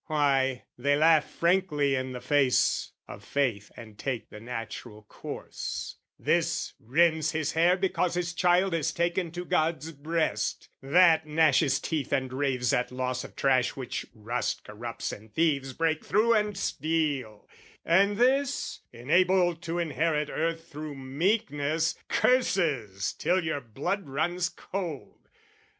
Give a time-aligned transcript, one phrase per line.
[0.07, 6.73] Why, they laugh frankly in the face of faith And take the natural course, this
[6.79, 12.33] rends his hair Because his child is taken to God's breast, That gnashes teeth and
[12.33, 17.47] raves at loss of trash Which rust corrupts and thieves break through and steal,
[17.85, 25.29] And this, enabled to inherit earth Through meekness, curses till your blood runs cold!